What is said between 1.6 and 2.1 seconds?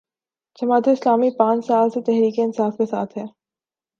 سال سے